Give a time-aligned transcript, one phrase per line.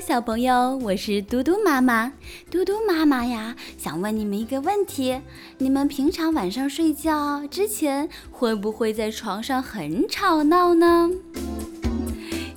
[0.00, 2.12] 小朋友，我是嘟嘟妈妈。
[2.50, 5.20] 嘟嘟妈妈呀，想问你们一个问题：
[5.58, 11.10] 你们平常晚上睡觉之前，会不会在床上很吵闹呢？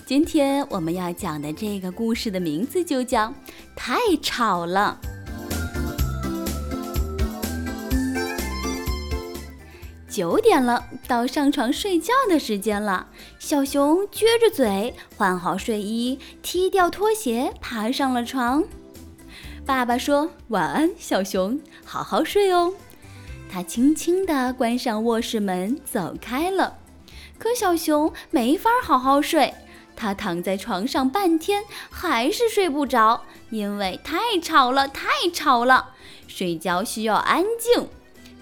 [0.06, 3.28] 今天我们要讲的这个故事的名字就叫
[3.76, 5.00] 《太吵了》。
[10.18, 13.06] 九点了，到上床睡觉的时间了。
[13.38, 18.64] 小熊撅着嘴，换好睡衣，踢掉拖鞋，爬上了床。
[19.64, 22.74] 爸爸说：“晚安，小熊，好好睡哦。”
[23.48, 26.78] 他轻轻地关上卧室门，走开了。
[27.38, 29.54] 可小熊没法好好睡，
[29.96, 35.90] 他躺在床上半天，还是睡不着，因为太吵了，太吵了。
[36.28, 37.88] 睡觉需要安静。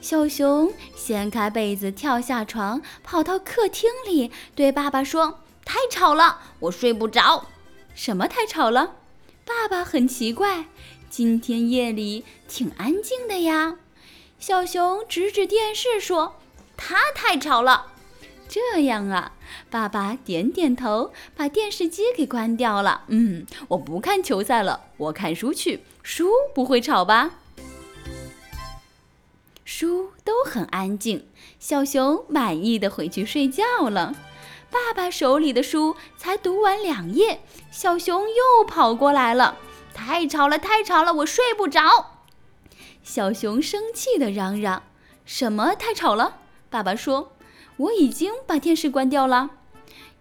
[0.01, 7.47] 小熊掀开被子，跳下床，跑到客厅里，对爸爸说：“太吵了，我睡不着。
[7.95, 8.97] ”“什么太吵了？”
[9.43, 10.65] 爸爸很奇怪。
[11.09, 13.77] “今天夜里挺安静的呀。”
[14.39, 16.35] 小熊指指电视说
[16.77, 17.87] ：“它太吵了。
[18.47, 19.31] ”“这样啊。”
[19.71, 23.05] 爸爸点点头，把电视机给关掉了。
[23.09, 25.83] “嗯，我不看球赛了，我看书去。
[26.03, 27.39] 书不会吵吧？”
[29.65, 31.27] 书都很安静，
[31.59, 34.15] 小熊满意的回去睡觉了。
[34.69, 39.57] 爸爸手里的书才读完两页，小熊又跑过来了。
[39.91, 42.21] 太吵了，太吵了，我睡不着。
[43.01, 44.83] 小熊生气的嚷嚷
[45.25, 46.37] ：“什么太吵了？”
[46.69, 47.33] 爸爸说
[47.77, 49.49] ：“我已经把电视关掉了。”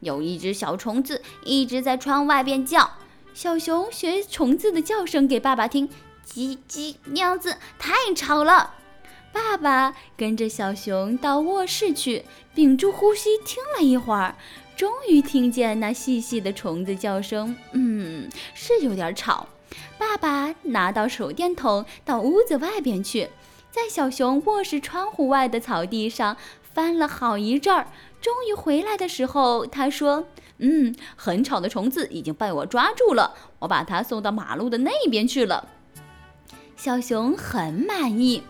[0.00, 2.92] 有一只小虫子一直在窗外边叫，
[3.34, 5.88] 小熊学虫子的叫声给爸爸听
[6.26, 8.74] ：“叽叽，喵子，太吵了。”
[9.34, 12.24] 爸爸跟着小熊到卧室去，
[12.54, 14.36] 屏住呼吸听了一会儿，
[14.76, 17.56] 终于听见那细细的虫子叫声。
[17.72, 19.48] 嗯，是有点吵。
[19.98, 23.28] 爸爸拿到手电筒，到屋子外边去，
[23.72, 27.88] 在小熊卧室窗户外的草地上翻了好一阵儿。
[28.20, 30.28] 终于回来的时候，他说
[30.58, 35.68] ：“嗯，很吵的虫子已经被我抓住了，我把它送到马路的那边去了。”
[36.76, 38.42] 小熊很满意。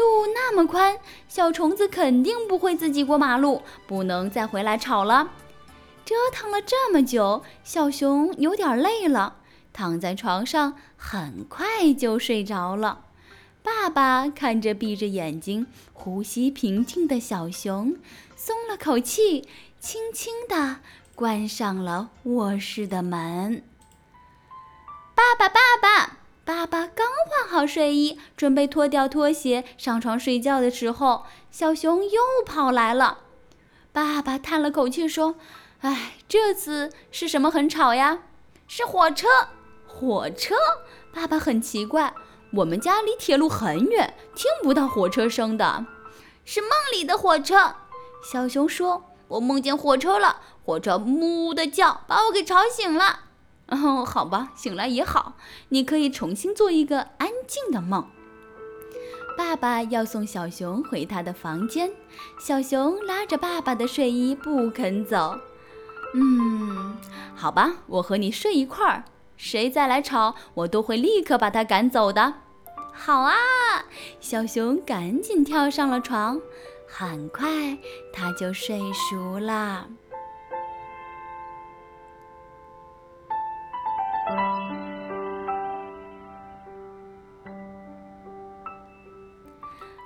[0.00, 0.96] 路那么宽，
[1.28, 5.30] 小虫子肯定不会自己过马路，不能再回来吵了。
[6.06, 9.36] 折腾了这么久，小熊有点累了，
[9.74, 13.04] 躺在床上，很快就睡着了。
[13.62, 17.96] 爸爸看着闭着眼睛、呼吸平静的小熊，
[18.34, 19.46] 松了口气，
[19.78, 20.78] 轻轻地
[21.14, 23.62] 关上了卧室的门。
[25.14, 26.19] 爸爸，爸爸。
[26.50, 31.22] 爸爸刚换好睡衣，准备脱掉拖鞋上床睡觉的时候，
[31.52, 33.18] 小熊又跑来了。
[33.92, 35.36] 爸爸叹了口气说
[35.82, 38.22] ：“哎，这次是什么很吵呀？
[38.66, 39.28] 是火车！
[39.86, 40.56] 火车！”
[41.14, 42.12] 爸爸很奇怪，
[42.54, 45.86] 我们家离铁路很远，听不到火车声的。
[46.44, 47.76] 是梦里的火车。
[48.24, 53.26] 小熊说：“我梦见火车了，火车呜的叫，把我给吵醒了。”
[53.70, 55.34] 哦，好吧，醒来也好。
[55.68, 58.06] 你可以重新做一个安静的梦。
[59.38, 61.90] 爸爸要送小熊回他的房间，
[62.38, 65.38] 小熊拉着爸爸的睡衣不肯走。
[66.14, 66.96] 嗯，
[67.34, 69.04] 好吧，我和你睡一块儿。
[69.36, 72.34] 谁再来吵，我都会立刻把他赶走的。
[72.92, 73.34] 好啊，
[74.20, 76.38] 小熊赶紧跳上了床，
[76.86, 77.78] 很快
[78.12, 79.86] 他就睡熟了。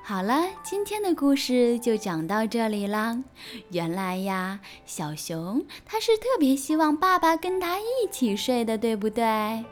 [0.07, 3.25] 好了，今天的故事就讲到这里啦。
[3.71, 9.65] 原来呀，小熊它是特别希望爸爸跟它一起睡的，对不对？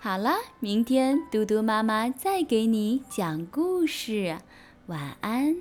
[0.00, 4.38] 好了，明天嘟嘟妈妈再给你讲故事，
[4.86, 5.54] 晚安。